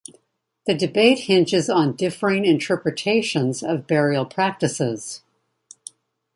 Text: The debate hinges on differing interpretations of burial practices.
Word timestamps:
The 0.65 0.73
debate 0.73 1.19
hinges 1.25 1.69
on 1.69 1.95
differing 1.95 2.43
interpretations 2.43 3.61
of 3.61 3.85
burial 3.85 4.25
practices. 4.25 5.21